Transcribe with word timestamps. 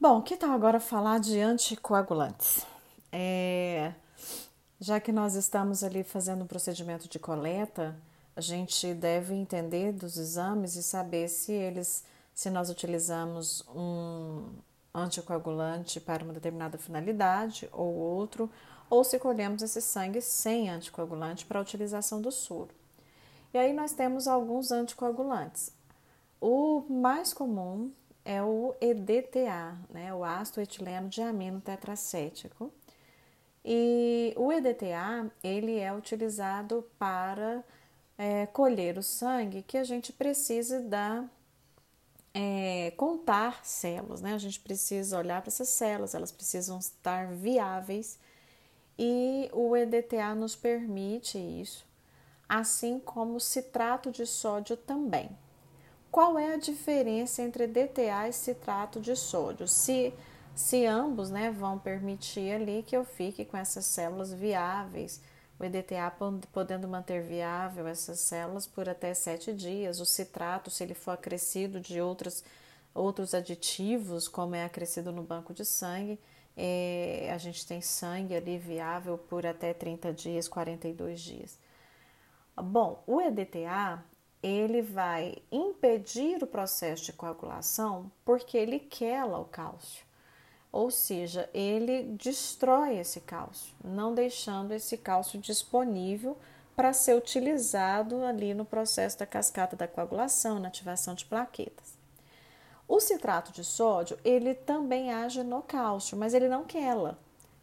Bom, 0.00 0.22
que 0.22 0.34
tal 0.34 0.52
agora 0.52 0.80
falar 0.80 1.20
de 1.20 1.38
anticoagulantes? 1.38 2.64
É, 3.12 3.92
já 4.80 4.98
que 4.98 5.12
nós 5.12 5.34
estamos 5.34 5.84
ali 5.84 6.02
fazendo 6.02 6.42
um 6.42 6.46
procedimento 6.46 7.06
de 7.06 7.18
coleta, 7.18 7.94
a 8.34 8.40
gente 8.40 8.94
deve 8.94 9.34
entender 9.34 9.92
dos 9.92 10.16
exames 10.16 10.74
e 10.74 10.82
saber 10.82 11.28
se 11.28 11.52
eles, 11.52 12.02
se 12.32 12.48
nós 12.48 12.70
utilizamos 12.70 13.62
um 13.76 14.46
anticoagulante 14.94 16.00
para 16.00 16.24
uma 16.24 16.32
determinada 16.32 16.78
finalidade 16.78 17.68
ou 17.70 17.94
outro, 17.94 18.50
ou 18.88 19.04
se 19.04 19.18
colhemos 19.18 19.60
esse 19.60 19.82
sangue 19.82 20.22
sem 20.22 20.70
anticoagulante 20.70 21.44
para 21.44 21.58
a 21.58 21.62
utilização 21.62 22.22
do 22.22 22.32
soro. 22.32 22.70
E 23.52 23.58
aí 23.58 23.74
nós 23.74 23.92
temos 23.92 24.26
alguns 24.26 24.72
anticoagulantes. 24.72 25.70
O 26.40 26.86
mais 26.88 27.34
comum 27.34 27.92
é 28.24 28.42
o 28.42 28.74
EDTA, 28.80 29.76
né, 29.90 30.12
o 30.14 30.24
ácido 30.24 30.60
etileno 30.60 31.08
diamino 31.08 31.60
tetracético. 31.60 32.72
E 33.64 34.32
o 34.36 34.52
EDTA 34.52 35.30
ele 35.42 35.78
é 35.78 35.92
utilizado 35.92 36.88
para 36.98 37.62
é, 38.16 38.46
colher 38.46 38.98
o 38.98 39.02
sangue 39.02 39.62
que 39.62 39.76
a 39.76 39.84
gente 39.84 40.12
precisa 40.12 40.80
da 40.80 41.24
é, 42.32 42.92
contar 42.96 43.64
células, 43.64 44.20
né? 44.20 44.34
A 44.34 44.38
gente 44.38 44.60
precisa 44.60 45.18
olhar 45.18 45.40
para 45.42 45.48
essas 45.48 45.68
células, 45.68 46.14
elas 46.14 46.32
precisam 46.32 46.78
estar 46.78 47.26
viáveis 47.34 48.18
e 48.98 49.50
o 49.52 49.76
EDTA 49.76 50.34
nos 50.34 50.54
permite 50.54 51.38
isso, 51.38 51.86
assim 52.48 53.00
como 53.00 53.36
o 53.36 53.40
citrato 53.40 54.10
de 54.10 54.26
sódio 54.26 54.76
também. 54.76 55.30
Qual 56.10 56.36
é 56.36 56.54
a 56.54 56.58
diferença 56.58 57.40
entre 57.40 57.68
DTA 57.68 58.28
e 58.28 58.32
citrato 58.32 59.00
de 59.00 59.14
sódio? 59.14 59.68
Se, 59.68 60.12
se 60.54 60.84
ambos 60.84 61.30
né, 61.30 61.50
vão 61.52 61.78
permitir 61.78 62.52
ali 62.52 62.82
que 62.82 62.96
eu 62.96 63.04
fique 63.04 63.44
com 63.44 63.56
essas 63.56 63.86
células 63.86 64.32
viáveis, 64.32 65.20
o 65.58 65.64
EDTA 65.64 66.12
podendo 66.50 66.88
manter 66.88 67.22
viável 67.22 67.86
essas 67.86 68.18
células 68.20 68.66
por 68.66 68.88
até 68.88 69.14
sete 69.14 69.52
dias, 69.52 70.00
o 70.00 70.06
citrato, 70.06 70.70
se 70.70 70.82
ele 70.82 70.94
for 70.94 71.12
acrescido 71.12 71.78
de 71.78 72.00
outros, 72.00 72.42
outros 72.92 73.32
aditivos, 73.32 74.26
como 74.26 74.54
é 74.54 74.64
acrescido 74.64 75.12
no 75.12 75.22
banco 75.22 75.54
de 75.54 75.64
sangue, 75.64 76.18
é, 76.56 77.30
a 77.32 77.38
gente 77.38 77.64
tem 77.66 77.80
sangue 77.80 78.34
ali 78.34 78.58
viável 78.58 79.16
por 79.16 79.46
até 79.46 79.72
30 79.72 80.12
dias, 80.12 80.48
42 80.48 81.20
dias. 81.20 81.58
Bom, 82.56 83.02
o 83.06 83.20
EDTA 83.20 84.02
ele 84.42 84.80
vai 84.80 85.36
impedir 85.50 86.42
o 86.42 86.46
processo 86.46 87.04
de 87.04 87.12
coagulação 87.12 88.10
porque 88.24 88.56
ele 88.56 88.78
quela 88.78 89.38
o 89.38 89.44
cálcio. 89.44 90.04
Ou 90.72 90.90
seja, 90.90 91.50
ele 91.52 92.04
destrói 92.16 92.98
esse 92.98 93.20
cálcio, 93.20 93.74
não 93.84 94.14
deixando 94.14 94.72
esse 94.72 94.96
cálcio 94.96 95.38
disponível 95.38 96.36
para 96.76 96.92
ser 96.92 97.16
utilizado 97.16 98.24
ali 98.24 98.54
no 98.54 98.64
processo 98.64 99.18
da 99.18 99.26
cascata 99.26 99.76
da 99.76 99.88
coagulação, 99.88 100.58
na 100.58 100.68
ativação 100.68 101.14
de 101.14 101.24
plaquetas. 101.24 101.98
O 102.88 103.00
citrato 103.00 103.52
de 103.52 103.64
sódio, 103.64 104.18
ele 104.24 104.54
também 104.54 105.12
age 105.12 105.42
no 105.42 105.62
cálcio, 105.62 106.16
mas 106.16 106.34
ele 106.34 106.48
não 106.48 106.64
quela, 106.64 107.18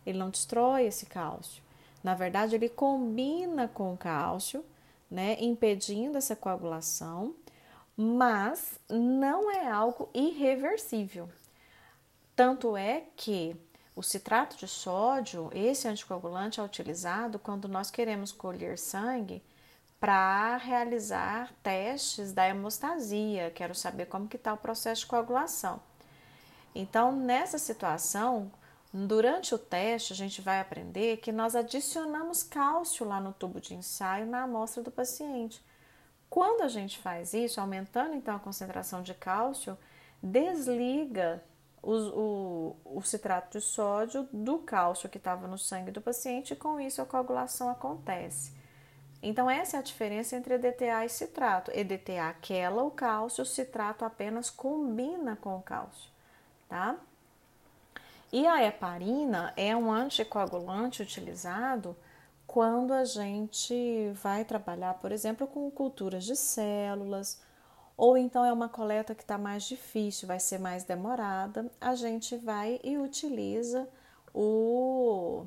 ele 0.05 0.17
não 0.17 0.29
destrói 0.29 0.85
esse 0.85 1.05
cálcio. 1.05 1.63
Na 2.03 2.13
verdade, 2.13 2.55
ele 2.55 2.69
combina 2.69 3.67
com 3.67 3.93
o 3.93 3.97
cálcio 3.97 4.63
né, 5.09 5.37
impedindo 5.39 6.17
essa 6.17 6.35
coagulação, 6.35 7.35
mas 7.95 8.79
não 8.89 9.49
é 9.49 9.67
algo 9.69 10.09
irreversível. 10.13 11.29
Tanto 12.35 12.77
é 12.77 13.03
que 13.15 13.55
o 13.95 14.03
citrato 14.03 14.55
de 14.57 14.67
sódio, 14.67 15.49
esse 15.53 15.87
anticoagulante 15.87 16.59
é 16.59 16.63
utilizado 16.63 17.39
quando 17.39 17.67
nós 17.67 17.89
queremos 17.89 18.31
colher 18.31 18.77
sangue 18.77 19.41
para 19.99 20.57
realizar 20.57 21.51
testes 21.63 22.31
da 22.31 22.47
hemostasia, 22.47 23.51
quero 23.55 23.73
saber 23.73 24.05
como 24.05 24.27
que 24.27 24.35
está 24.35 24.53
o 24.53 24.57
processo 24.57 25.01
de 25.01 25.07
coagulação. 25.07 25.81
Então, 26.75 27.11
nessa 27.11 27.57
situação, 27.57 28.51
Durante 29.05 29.53
o 29.53 29.59
teste, 29.59 30.11
a 30.11 30.15
gente 30.15 30.41
vai 30.41 30.59
aprender 30.59 31.17
que 31.17 31.31
nós 31.31 31.55
adicionamos 31.55 32.41
cálcio 32.41 33.05
lá 33.05 33.21
no 33.21 33.31
tubo 33.31 33.61
de 33.61 33.75
ensaio 33.75 34.25
na 34.25 34.43
amostra 34.43 34.81
do 34.81 34.89
paciente. 34.89 35.63
Quando 36.27 36.63
a 36.63 36.67
gente 36.67 36.97
faz 36.97 37.31
isso, 37.33 37.61
aumentando 37.61 38.15
então 38.15 38.35
a 38.35 38.39
concentração 38.39 39.03
de 39.03 39.13
cálcio, 39.13 39.77
desliga 40.21 41.43
o, 41.83 41.93
o, 41.93 42.97
o 42.97 43.01
citrato 43.03 43.59
de 43.59 43.63
sódio 43.63 44.27
do 44.33 44.57
cálcio 44.59 45.09
que 45.09 45.19
estava 45.19 45.47
no 45.47 45.59
sangue 45.59 45.91
do 45.91 46.01
paciente 46.01 46.53
e 46.53 46.55
com 46.57 46.79
isso 46.79 46.99
a 46.99 47.05
coagulação 47.05 47.69
acontece. 47.69 48.51
Então, 49.21 49.47
essa 49.47 49.77
é 49.77 49.79
a 49.79 49.83
diferença 49.83 50.35
entre 50.35 50.55
EDTA 50.55 51.05
e 51.05 51.09
citrato. 51.09 51.71
EDTA 51.71 52.35
quela 52.41 52.81
o 52.81 52.89
cálcio, 52.89 53.43
o 53.43 53.45
citrato 53.45 54.03
apenas 54.03 54.49
combina 54.49 55.35
com 55.35 55.55
o 55.55 55.61
cálcio, 55.61 56.09
tá? 56.67 56.97
E 58.31 58.45
a 58.45 58.63
heparina 58.63 59.53
é 59.55 59.75
um 59.75 59.91
anticoagulante 59.91 61.01
utilizado 61.01 61.95
quando 62.45 62.93
a 62.93 63.05
gente 63.05 64.11
vai 64.21 64.43
trabalhar, 64.43 64.95
por 64.95 65.11
exemplo, 65.11 65.47
com 65.47 65.69
culturas 65.71 66.23
de 66.23 66.35
células, 66.35 67.41
ou 67.95 68.17
então 68.17 68.45
é 68.45 68.53
uma 68.53 68.69
coleta 68.69 69.15
que 69.15 69.23
está 69.23 69.37
mais 69.37 69.63
difícil, 69.63 70.27
vai 70.27 70.39
ser 70.39 70.59
mais 70.59 70.83
demorada, 70.83 71.69
a 71.79 71.95
gente 71.95 72.37
vai 72.37 72.79
e 72.83 72.97
utiliza 72.97 73.87
o 74.33 75.45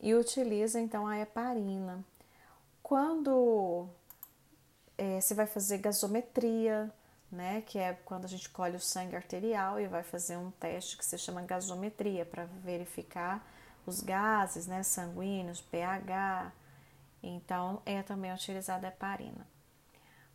e 0.00 0.14
utiliza 0.14 0.80
então 0.80 1.06
a 1.06 1.18
heparina. 1.18 2.04
Quando 2.82 3.88
é, 4.96 5.20
você 5.20 5.34
vai 5.34 5.46
fazer 5.46 5.78
gasometria, 5.78 6.92
né? 7.30 7.62
Que 7.66 7.78
é 7.78 7.92
quando 8.04 8.24
a 8.24 8.28
gente 8.28 8.48
colhe 8.48 8.76
o 8.76 8.80
sangue 8.80 9.16
arterial 9.16 9.78
e 9.78 9.86
vai 9.86 10.02
fazer 10.02 10.36
um 10.36 10.50
teste 10.52 10.96
que 10.96 11.04
se 11.04 11.18
chama 11.18 11.42
gasometria 11.42 12.24
para 12.24 12.44
verificar 12.44 13.46
os 13.86 14.00
gases, 14.00 14.66
né? 14.66 14.82
Sanguíneos, 14.82 15.60
pH. 15.60 16.52
Então, 17.22 17.82
é 17.84 18.02
também 18.02 18.32
utilizada 18.32 18.86
a 18.86 18.90
heparina. 18.90 19.46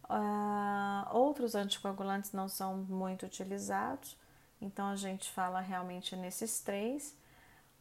Uh, 0.10 1.16
outros 1.16 1.56
anticoagulantes 1.56 2.34
não 2.34 2.50
são 2.50 2.76
muito 2.76 3.26
utilizados, 3.26 4.18
então 4.62 4.88
a 4.88 4.96
gente 4.96 5.32
fala 5.32 5.62
realmente 5.62 6.16
nesses 6.16 6.60
três. 6.60 7.16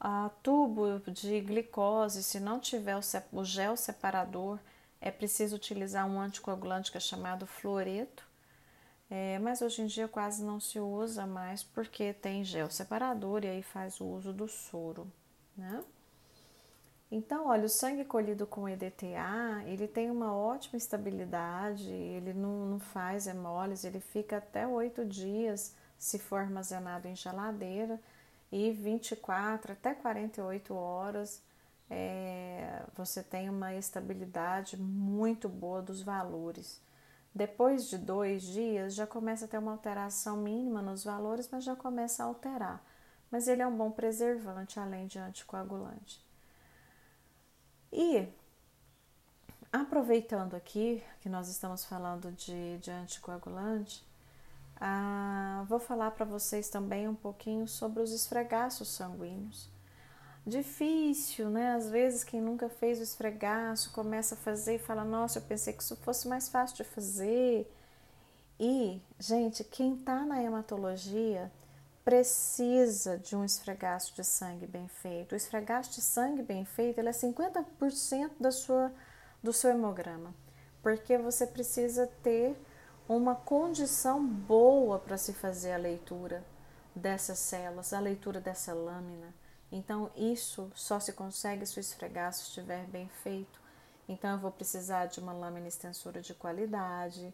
Uh, 0.00 0.31
tubo 0.43 1.00
de 1.11 1.41
glicose, 1.41 2.23
se 2.23 2.41
não 2.41 2.59
tiver 2.59 2.97
o, 2.97 3.00
o 3.33 3.44
gel 3.44 3.77
separador, 3.77 4.59
é 5.00 5.11
preciso 5.11 5.56
utilizar 5.56 6.06
um 6.06 6.21
anticoagulante 6.21 6.91
que 6.91 6.97
é 6.97 7.00
chamado 7.00 7.47
fluoreto 7.47 8.31
é, 9.15 9.39
mas 9.39 9.61
hoje 9.61 9.83
em 9.83 9.87
dia 9.87 10.09
quase 10.09 10.43
não 10.43 10.59
se 10.59 10.81
usa 10.81 11.27
mais 11.27 11.62
porque 11.62 12.15
tem 12.15 12.43
gel 12.43 12.71
separador 12.71 13.45
e 13.45 13.49
aí 13.49 13.62
faz 13.62 14.00
o 14.00 14.06
uso 14.06 14.33
do 14.33 14.49
soro, 14.49 15.06
né? 15.55 15.84
Então, 17.11 17.49
olha, 17.49 17.67
o 17.67 17.69
sangue 17.69 18.06
colhido 18.06 18.47
com 18.47 18.67
EDTA, 18.67 19.65
ele 19.67 19.87
tem 19.87 20.11
uma 20.11 20.34
ótima 20.34 20.78
estabilidade, 20.78 21.91
ele 21.91 22.33
não, 22.33 22.65
não 22.65 22.81
faz 22.81 23.27
hemólise, 23.27 23.87
ele 23.87 24.00
fica 24.00 24.39
até 24.39 24.67
oito 24.67 25.05
dias 25.05 25.75
se 25.99 26.19
for 26.19 26.39
armazenado 26.39 27.06
em 27.06 27.15
geladeira 27.15 28.00
e 28.50 28.71
24 28.71 29.73
até 29.73 29.93
48 29.93 30.75
horas 30.75 31.43
é, 31.91 32.83
você 32.97 33.23
tem 33.23 33.50
uma 33.50 33.75
estabilidade 33.75 34.79
muito 34.79 35.50
boa 35.50 35.83
dos 35.83 36.00
valores. 36.00 36.81
Depois 37.34 37.88
de 37.88 37.97
dois 37.97 38.43
dias, 38.43 38.94
já 38.94 39.06
começa 39.06 39.47
a 39.47 39.48
ter 39.48 39.59
uma 39.59 39.72
alteração 39.72 40.37
mínima 40.37 40.82
nos 40.82 41.04
valores, 41.04 41.48
mas 41.50 41.64
já 41.64 41.75
começa 41.75 42.23
a 42.23 42.26
alterar. 42.26 42.84
Mas 43.31 43.49
ele 43.49 43.62
é 43.62 43.67
um 43.67 43.76
bom 43.76 43.90
preservante, 43.90 44.79
além 44.79 45.06
de 45.06 45.19
anticoagulante. 45.19 46.23
E, 47.90 48.29
aproveitando 49.73 50.55
aqui 50.55 51.02
que 51.20 51.29
nós 51.29 51.49
estamos 51.49 51.84
falando 51.84 52.31
de, 52.32 52.79
de 52.79 52.90
anticoagulante, 52.90 54.06
ah, 54.78 55.64
vou 55.69 55.78
falar 55.78 56.11
para 56.11 56.26
vocês 56.26 56.69
também 56.69 57.08
um 57.08 57.14
pouquinho 57.14 57.67
sobre 57.67 58.02
os 58.02 58.12
esfregaços 58.12 58.88
sanguíneos 58.88 59.70
difícil, 60.47 61.50
né? 61.50 61.73
Às 61.75 61.89
vezes 61.91 62.25
quem 62.25 62.41
nunca 62.41 62.69
fez 62.69 62.99
o 63.00 63.03
esfregaço 63.03 63.93
começa 63.93 64.35
a 64.35 64.39
fazer 64.39 64.77
e 64.77 64.79
fala: 64.79 65.05
"Nossa, 65.05 65.39
eu 65.39 65.43
pensei 65.43 65.73
que 65.73 65.83
isso 65.83 65.97
fosse 65.97 66.29
mais 66.29 66.49
fácil 66.49 66.77
de 66.77 66.85
fazer". 66.85 67.73
E, 68.59 69.00
gente, 69.19 69.65
quem 69.65 69.97
tá 69.97 70.25
na 70.25 70.43
hematologia 70.43 71.50
precisa 72.05 73.19
de 73.19 73.37
um 73.37 73.44
esfregaço 73.44 74.15
de 74.15 74.25
sangue 74.25 74.67
bem 74.67 74.89
feito. 74.89 75.33
O 75.33 75.37
esfregaço 75.37 75.93
de 75.93 76.00
sangue 76.00 76.43
bem 76.43 76.65
feito, 76.65 76.99
ele 76.99 77.09
é 77.09 77.12
50% 77.12 78.33
da 78.41 78.50
sua 78.50 78.93
do 79.43 79.53
seu 79.53 79.71
hemograma, 79.71 80.33
porque 80.83 81.19
você 81.19 81.47
precisa 81.47 82.06
ter 82.23 82.56
uma 83.09 83.35
condição 83.35 84.25
boa 84.25 84.99
para 84.99 85.19
se 85.19 85.33
fazer 85.33 85.73
a 85.73 85.77
leitura 85.77 86.45
dessas 86.95 87.38
células, 87.38 87.93
a 87.93 88.00
leitura 88.00 88.41
dessa 88.41 88.73
lâmina. 88.73 89.35
Então, 89.73 90.11
isso 90.15 90.71
só 90.75 91.01
se 91.01 91.15
consegue 91.15 91.65
se 91.65 91.79
o 91.79 91.81
esfregaço 91.81 92.43
estiver 92.49 92.87
bem 92.89 93.09
feito. 93.23 93.59
Então, 94.07 94.33
eu 94.33 94.39
vou 94.39 94.53
precisar 94.53 95.07
de 95.07 95.19
uma 95.19 95.33
lâmina 95.33 95.67
extensora 95.67 96.21
de 96.21 96.35
qualidade. 96.35 97.33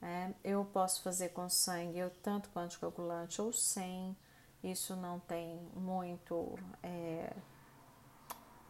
É, 0.00 0.30
eu 0.44 0.64
posso 0.64 1.02
fazer 1.02 1.30
com 1.30 1.48
sangue, 1.48 1.98
eu, 1.98 2.10
tanto 2.22 2.48
com 2.50 2.60
anticoagulante 2.60 3.42
ou 3.42 3.52
sem. 3.52 4.16
Isso 4.62 4.94
não 4.94 5.18
tem 5.18 5.58
muito. 5.74 6.56
É, 6.80 7.32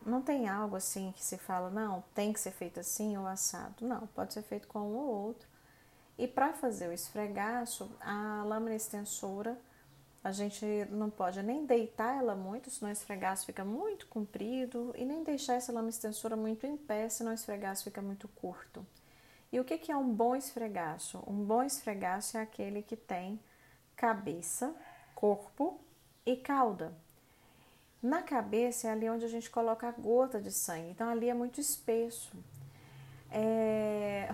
não 0.05 0.23
tem 0.23 0.49
algo 0.49 0.77
assim 0.77 1.13
que 1.13 1.23
se 1.23 1.37
fala, 1.37 1.69
não, 1.69 2.03
tem 2.15 2.33
que 2.33 2.41
ser 2.41 2.53
feito 2.53 2.81
assim 2.81 3.19
ou 3.19 3.27
assado. 3.27 3.87
Não, 3.87 4.07
pode 4.09 4.33
ser 4.33 4.43
feito 4.43 4.67
com 4.67 4.81
um 4.81 4.97
ou 4.97 5.27
outro. 5.27 5.47
E 6.17 6.27
para 6.27 6.55
fazer 6.55 6.89
o 6.89 6.93
esfregaço, 6.93 7.91
a 8.01 8.43
lâmina 8.45 8.75
extensora 8.75 9.59
a 10.23 10.33
gente 10.33 10.65
não 10.91 11.09
pode 11.09 11.43
nem 11.43 11.65
deitar 11.65 12.19
ela 12.19 12.35
muito, 12.35 12.71
senão 12.71 12.91
o 12.91 12.93
esfregaço 12.93 13.47
fica 13.47 13.65
muito 13.65 14.07
comprido, 14.07 14.95
e 14.97 15.05
nem 15.05 15.25
deixar 15.25 15.55
essa 15.55 15.73
lama 15.73 15.89
extensora 15.89 16.37
muito 16.37 16.67
em 16.67 16.77
pé, 16.77 17.09
senão 17.09 17.31
o 17.31 17.35
esfregaço 17.35 17.85
fica 17.85 18.03
muito 18.03 18.29
curto. 18.29 18.87
E 19.53 19.59
o 19.59 19.65
que 19.65 19.91
é 19.91 19.97
um 19.97 20.13
bom 20.13 20.37
esfregaço? 20.37 21.23
Um 21.27 21.45
bom 21.45 21.63
esfregaço 21.63 22.37
é 22.37 22.43
aquele 22.43 22.83
que 22.83 22.97
tem 22.97 23.41
cabeça, 23.97 24.75
corpo 25.15 25.81
e 26.25 26.37
cauda. 26.37 26.93
Na 28.03 28.23
cabeça 28.23 28.89
é 28.89 28.91
ali 28.93 29.09
onde 29.09 29.25
a 29.25 29.29
gente 29.29 29.51
coloca 29.51 29.89
a 29.89 29.93
gota 29.93 30.41
de 30.41 30.53
sangue, 30.53 30.91
então 30.91 31.09
ali 31.09 31.29
é 31.29 31.35
muito 31.35 31.61
espesso. 31.61 32.37
É 33.31 34.29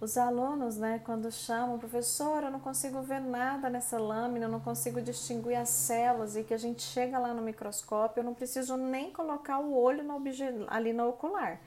os 0.00 0.16
alunos, 0.16 0.76
né, 0.76 1.00
quando 1.04 1.30
chamam, 1.30 1.78
professora, 1.78 2.46
eu 2.46 2.50
não 2.52 2.60
consigo 2.60 3.02
ver 3.02 3.20
nada 3.20 3.68
nessa 3.68 3.98
lâmina, 3.98 4.46
eu 4.46 4.50
não 4.50 4.60
consigo 4.60 5.00
distinguir 5.00 5.56
as 5.56 5.68
células, 5.68 6.36
e 6.36 6.44
que 6.44 6.54
a 6.54 6.58
gente 6.58 6.82
chega 6.82 7.18
lá 7.18 7.34
no 7.34 7.42
microscópio, 7.42 8.20
eu 8.20 8.24
não 8.24 8.34
preciso 8.34 8.76
nem 8.76 9.12
colocar 9.12 9.58
o 9.58 9.76
olho 9.76 10.04
no 10.04 10.22
ali 10.68 10.92
no 10.92 11.08
ocular. 11.08 11.60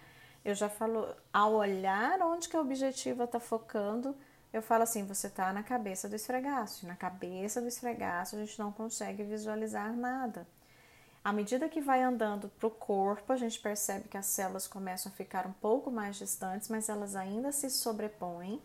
Eu 0.45 0.55
já 0.55 0.69
falo, 0.69 1.13
ao 1.31 1.53
olhar 1.53 2.19
onde 2.21 2.47
que 2.47 2.55
a 2.55 2.61
objetiva 2.61 3.25
está 3.25 3.39
focando, 3.39 4.15
eu 4.53 4.61
falo 4.61 4.83
assim, 4.83 5.05
você 5.05 5.27
está 5.27 5.53
na 5.53 5.63
cabeça 5.63 6.09
do 6.09 6.15
esfregaço. 6.15 6.87
Na 6.87 6.95
cabeça 6.95 7.61
do 7.61 7.67
esfregaço 7.67 8.35
a 8.35 8.39
gente 8.39 8.57
não 8.59 8.71
consegue 8.71 9.23
visualizar 9.23 9.93
nada. 9.93 10.47
À 11.23 11.31
medida 11.31 11.69
que 11.69 11.79
vai 11.79 12.01
andando 12.01 12.50
para 12.50 12.65
o 12.65 12.71
corpo, 12.71 13.31
a 13.31 13.38
gente 13.38 13.59
percebe 13.59 14.09
que 14.09 14.18
as 14.18 14.25
células 14.25 14.68
começam 14.68 15.12
a 15.12 15.15
ficar 15.15 15.45
um 15.45 15.53
pouco 15.53 15.91
mais 15.91 16.15
distantes, 16.15 16.68
mas 16.68 16.89
elas 16.89 17.15
ainda 17.15 17.51
se 17.51 17.69
sobrepõem. 17.69 18.59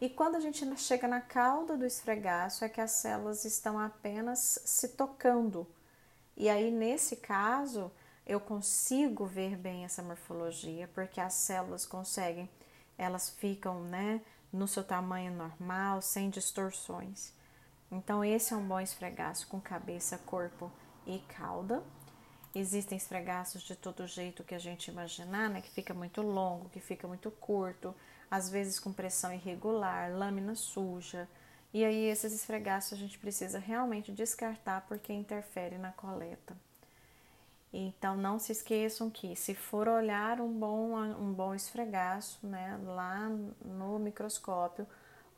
E 0.00 0.08
quando 0.08 0.36
a 0.36 0.40
gente 0.40 0.64
chega 0.78 1.06
na 1.06 1.20
cauda 1.20 1.76
do 1.76 1.84
esfregaço, 1.84 2.64
é 2.64 2.70
que 2.70 2.80
as 2.80 2.92
células 2.92 3.44
estão 3.44 3.78
apenas 3.78 4.58
se 4.64 4.88
tocando. 4.88 5.66
E 6.34 6.48
aí, 6.48 6.70
nesse 6.70 7.16
caso, 7.16 7.92
eu 8.26 8.40
consigo 8.40 9.26
ver 9.26 9.54
bem 9.58 9.84
essa 9.84 10.02
morfologia, 10.02 10.88
porque 10.94 11.20
as 11.20 11.34
células 11.34 11.84
conseguem, 11.84 12.48
elas 12.96 13.28
ficam 13.28 13.78
né, 13.82 14.22
no 14.50 14.66
seu 14.66 14.82
tamanho 14.82 15.34
normal, 15.34 16.00
sem 16.00 16.30
distorções. 16.30 17.34
Então, 17.92 18.24
esse 18.24 18.54
é 18.54 18.56
um 18.56 18.66
bom 18.66 18.80
esfregaço 18.80 19.46
com 19.48 19.60
cabeça, 19.60 20.16
corpo 20.16 20.72
e 21.06 21.18
cauda. 21.36 21.82
Existem 22.54 22.98
esfregaços 22.98 23.62
de 23.62 23.76
todo 23.76 24.06
jeito 24.06 24.42
que 24.42 24.54
a 24.54 24.58
gente 24.58 24.90
imaginar, 24.90 25.48
né? 25.48 25.60
Que 25.60 25.70
fica 25.70 25.94
muito 25.94 26.20
longo, 26.20 26.68
que 26.68 26.80
fica 26.80 27.06
muito 27.06 27.30
curto, 27.30 27.94
às 28.30 28.50
vezes 28.50 28.78
com 28.78 28.92
pressão 28.92 29.32
irregular, 29.32 30.12
lâmina 30.12 30.54
suja. 30.54 31.28
E 31.72 31.84
aí 31.84 32.06
esses 32.06 32.32
esfregaços 32.32 32.94
a 32.94 32.96
gente 32.96 33.18
precisa 33.18 33.58
realmente 33.58 34.10
descartar 34.10 34.86
porque 34.88 35.12
interfere 35.12 35.78
na 35.78 35.92
coleta. 35.92 36.56
Então 37.72 38.16
não 38.16 38.38
se 38.38 38.50
esqueçam 38.50 39.08
que 39.08 39.36
se 39.36 39.54
for 39.54 39.86
olhar 39.86 40.40
um 40.40 40.52
bom, 40.52 40.96
um 40.96 41.32
bom 41.32 41.54
esfregaço, 41.54 42.44
né, 42.44 42.76
lá 42.84 43.28
no 43.64 43.96
microscópio, 44.00 44.84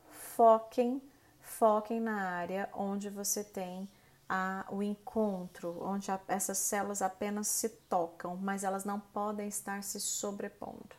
foquem, 0.09 0.99
foquem 1.39 1.99
na 1.99 2.29
área 2.31 2.67
onde 2.73 3.07
você 3.07 3.43
tem 3.43 3.87
a, 4.27 4.65
o 4.69 4.81
encontro, 4.81 5.77
onde 5.83 6.11
a, 6.11 6.19
essas 6.27 6.57
células 6.57 7.01
apenas 7.01 7.47
se 7.47 7.69
tocam, 7.69 8.35
mas 8.37 8.63
elas 8.63 8.85
não 8.85 8.99
podem 8.99 9.47
estar 9.47 9.83
se 9.83 9.99
sobrepondo. 9.99 10.95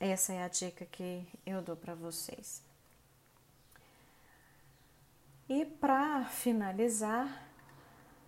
Essa 0.00 0.32
é 0.32 0.42
a 0.42 0.48
dica 0.48 0.86
que 0.86 1.26
eu 1.44 1.60
dou 1.60 1.76
para 1.76 1.94
vocês. 1.94 2.62
E 5.48 5.64
para 5.64 6.26
finalizar, 6.26 7.48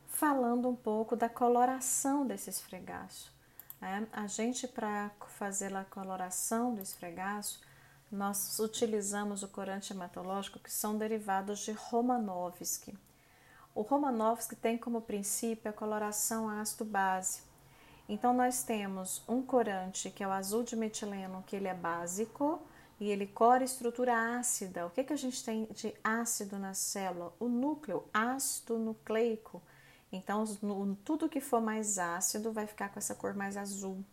falando 0.08 0.68
um 0.68 0.74
pouco 0.74 1.14
da 1.14 1.28
coloração 1.28 2.26
desse 2.26 2.50
esfregaço. 2.50 3.32
É, 3.80 4.06
a 4.12 4.26
gente, 4.26 4.66
para 4.66 5.10
fazer 5.28 5.74
a 5.74 5.84
coloração 5.84 6.74
do 6.74 6.82
esfregaço, 6.82 7.60
nós 8.10 8.58
utilizamos 8.58 9.42
o 9.42 9.48
corante 9.48 9.92
hematológico 9.92 10.58
que 10.58 10.72
são 10.72 10.98
derivados 10.98 11.60
de 11.60 11.72
Romanovski. 11.72 12.98
O 13.74 13.82
Romanovski 13.82 14.56
tem 14.56 14.76
como 14.76 15.00
princípio 15.00 15.70
a 15.70 15.74
coloração 15.74 16.48
ácido-base. 16.48 17.42
Então, 18.08 18.34
nós 18.34 18.62
temos 18.64 19.22
um 19.28 19.40
corante, 19.40 20.10
que 20.10 20.24
é 20.24 20.26
o 20.26 20.32
azul 20.32 20.64
de 20.64 20.74
metileno, 20.74 21.44
que 21.46 21.54
ele 21.54 21.68
é 21.68 21.74
básico 21.74 22.60
e 22.98 23.08
ele 23.08 23.26
cora 23.26 23.62
estrutura 23.62 24.38
ácida. 24.38 24.84
O 24.86 24.90
que, 24.90 25.04
que 25.04 25.12
a 25.12 25.16
gente 25.16 25.44
tem 25.44 25.66
de 25.70 25.94
ácido 26.02 26.58
na 26.58 26.74
célula? 26.74 27.32
O 27.38 27.48
núcleo, 27.48 28.04
ácido 28.12 28.78
nucleico. 28.78 29.62
Então, 30.12 30.44
tudo 31.04 31.28
que 31.28 31.40
for 31.40 31.60
mais 31.60 31.98
ácido 31.98 32.52
vai 32.52 32.66
ficar 32.66 32.88
com 32.88 32.98
essa 32.98 33.14
cor 33.14 33.32
mais 33.34 33.56
azul. 33.56 34.04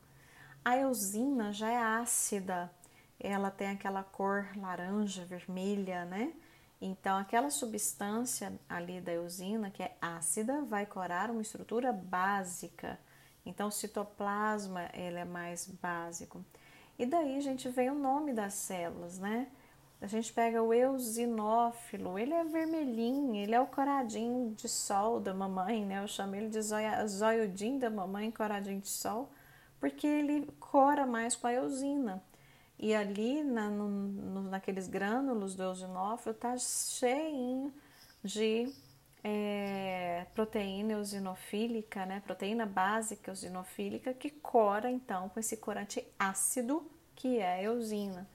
A 0.64 0.78
eusina 0.78 1.52
já 1.52 1.70
é 1.70 1.78
ácida, 1.78 2.72
ela 3.20 3.50
tem 3.50 3.70
aquela 3.70 4.04
cor 4.04 4.48
laranja, 4.56 5.26
vermelha, 5.26 6.06
né? 6.06 6.34
Então, 6.80 7.18
aquela 7.18 7.50
substância 7.50 8.54
ali 8.70 9.02
da 9.02 9.12
eusina, 9.12 9.72
que 9.72 9.82
é 9.82 9.96
ácida, 10.00 10.62
vai 10.62 10.86
corar 10.86 11.32
uma 11.32 11.42
estrutura 11.42 11.92
básica. 11.92 13.00
Então, 13.46 13.70
o 13.70 13.72
citoplasma 13.72 14.90
ele 14.94 15.18
é 15.18 15.26
mais 15.26 15.68
básico. 15.68 16.44
E 17.00 17.06
daí, 17.06 17.38
a 17.38 17.42
gente, 17.42 17.68
vem 17.70 17.90
o 17.90 17.96
nome 17.96 18.34
das 18.34 18.54
células, 18.54 19.18
né? 19.18 19.48
A 20.00 20.06
gente 20.06 20.32
pega 20.32 20.62
o 20.62 20.72
eosinófilo, 20.72 22.20
ele 22.20 22.34
é 22.34 22.44
vermelhinho, 22.44 23.36
ele 23.36 23.56
é 23.56 23.60
o 23.60 23.66
coradinho 23.66 24.54
de 24.54 24.70
sol 24.70 25.20
da 25.20 25.34
mamãe, 25.34 25.84
né? 25.84 26.04
Eu 26.04 26.08
chamo 26.08 26.36
ele 26.36 26.50
de 26.50 26.62
zoiudinho 26.62 27.80
da 27.80 27.90
mamãe, 27.90 28.30
coradinho 28.30 28.80
de 28.80 28.90
sol, 28.90 29.32
porque 29.80 30.06
ele 30.06 30.48
cora 30.60 31.08
mais 31.08 31.36
com 31.36 31.48
a 31.48 31.54
eusina. 31.54 32.22
E 32.80 32.94
ali 32.94 33.44
na, 33.44 33.70
no, 33.70 33.90
no, 33.90 34.42
naqueles 34.44 34.88
grânulos 34.88 35.56
do 35.56 35.64
eosinófilo 35.64 36.36
está 36.36 36.56
cheinho 36.58 37.74
de 38.24 38.72
é, 39.24 40.26
proteína 40.36 40.94
eosinofílica, 40.94 42.06
né? 42.06 42.22
proteína 42.26 42.66
básica 42.66 43.32
eosinofílica 43.32 44.14
que 44.14 44.30
cora 44.30 44.92
então 44.92 45.30
com 45.30 45.40
esse 45.40 45.58
corante 45.58 46.06
ácido 46.20 46.90
que 47.16 47.40
é 47.40 47.56
a 47.56 47.64
eosina. 47.64 48.30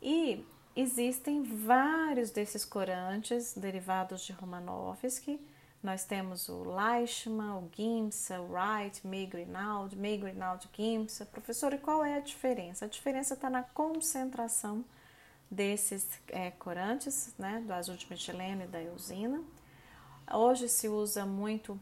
E 0.00 0.46
existem 0.74 1.42
vários 1.42 2.30
desses 2.30 2.64
corantes 2.64 3.54
derivados 3.54 4.22
de 4.22 4.32
Romanovsky 4.32 5.38
nós 5.82 6.04
temos 6.04 6.48
o 6.48 6.62
Leishman, 6.62 7.56
o 7.56 7.68
Gimsa, 7.74 8.40
o 8.40 8.52
Wright, 8.52 9.04
May 9.04 9.26
Greenald 9.26 10.68
Gimsa. 10.72 11.26
Professor, 11.26 11.72
e 11.72 11.78
qual 11.78 12.04
é 12.04 12.14
a 12.14 12.20
diferença? 12.20 12.84
A 12.84 12.88
diferença 12.88 13.34
está 13.34 13.50
na 13.50 13.64
concentração 13.64 14.84
desses 15.50 16.08
é, 16.28 16.52
corantes, 16.52 17.34
né, 17.36 17.62
do 17.66 17.72
azul 17.72 17.96
de 17.96 18.08
metileno 18.08 18.62
e 18.62 18.66
da 18.68 18.80
eosina. 18.80 19.42
Hoje 20.32 20.68
se 20.68 20.88
usa 20.88 21.26
muito 21.26 21.78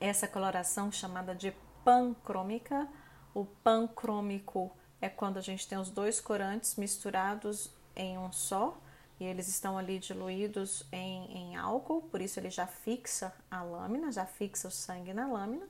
essa 0.00 0.28
coloração 0.28 0.92
chamada 0.92 1.34
de 1.34 1.52
pancrômica. 1.84 2.88
O 3.34 3.44
pancrômico 3.44 4.70
é 5.00 5.08
quando 5.08 5.38
a 5.38 5.42
gente 5.42 5.66
tem 5.66 5.76
os 5.76 5.90
dois 5.90 6.20
corantes 6.20 6.76
misturados 6.76 7.70
em 7.96 8.16
um 8.16 8.30
só 8.30 8.78
e 9.20 9.24
eles 9.24 9.48
estão 9.48 9.76
ali 9.76 9.98
diluídos 9.98 10.84
em, 10.92 11.36
em 11.36 11.56
álcool, 11.56 12.02
por 12.02 12.20
isso 12.20 12.38
ele 12.38 12.50
já 12.50 12.66
fixa 12.66 13.34
a 13.50 13.62
lâmina, 13.62 14.12
já 14.12 14.24
fixa 14.24 14.68
o 14.68 14.70
sangue 14.70 15.12
na 15.12 15.26
lâmina. 15.26 15.66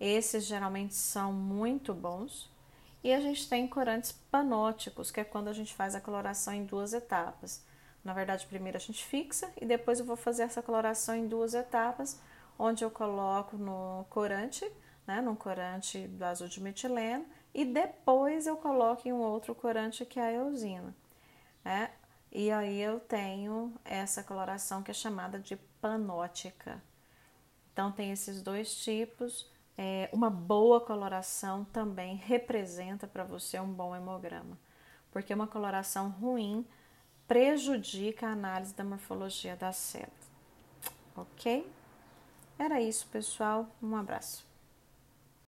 Esses 0.00 0.44
geralmente 0.44 0.94
são 0.94 1.32
muito 1.32 1.92
bons. 1.94 2.50
E 3.04 3.12
a 3.12 3.20
gente 3.20 3.48
tem 3.48 3.68
corantes 3.68 4.12
panóticos, 4.30 5.10
que 5.10 5.20
é 5.20 5.24
quando 5.24 5.48
a 5.48 5.52
gente 5.52 5.74
faz 5.74 5.94
a 5.94 6.00
coloração 6.00 6.52
em 6.52 6.64
duas 6.64 6.92
etapas. 6.92 7.64
Na 8.02 8.12
verdade, 8.12 8.46
primeiro 8.46 8.76
a 8.76 8.80
gente 8.80 9.04
fixa 9.04 9.50
e 9.60 9.66
depois 9.66 10.00
eu 10.00 10.06
vou 10.06 10.16
fazer 10.16 10.42
essa 10.44 10.62
coloração 10.62 11.14
em 11.14 11.28
duas 11.28 11.54
etapas, 11.54 12.20
onde 12.58 12.84
eu 12.84 12.90
coloco 12.90 13.56
no 13.56 14.06
corante, 14.08 14.68
né, 15.06 15.20
num 15.20 15.36
corante 15.36 16.08
do 16.08 16.24
azul 16.24 16.48
de 16.48 16.60
metileno, 16.60 17.26
e 17.54 17.64
depois 17.64 18.46
eu 18.46 18.56
coloco 18.56 19.06
em 19.06 19.12
um 19.12 19.20
outro 19.20 19.54
corante 19.54 20.04
que 20.04 20.18
é 20.18 20.24
a 20.24 20.32
eosina. 20.32 20.94
É, 21.64 21.90
E 22.30 22.50
aí 22.50 22.80
eu 22.80 23.00
tenho 23.00 23.74
essa 23.84 24.22
coloração 24.22 24.82
que 24.82 24.90
é 24.90 24.94
chamada 24.94 25.38
de 25.38 25.56
panótica. 25.80 26.82
Então 27.72 27.92
tem 27.92 28.10
esses 28.10 28.42
dois 28.42 28.74
tipos. 28.76 29.50
É, 29.78 30.08
uma 30.12 30.30
boa 30.30 30.80
coloração 30.80 31.64
também 31.66 32.16
representa 32.16 33.06
para 33.06 33.24
você 33.24 33.60
um 33.60 33.70
bom 33.70 33.94
hemograma, 33.94 34.58
porque 35.10 35.34
uma 35.34 35.46
coloração 35.46 36.08
ruim 36.08 36.66
prejudica 37.28 38.26
a 38.28 38.32
análise 38.32 38.74
da 38.74 38.84
morfologia 38.84 39.54
da 39.54 39.72
célula. 39.72 40.10
Ok? 41.14 41.70
Era 42.58 42.80
isso, 42.80 43.06
pessoal. 43.08 43.68
Um 43.82 43.96
abraço. 43.96 44.45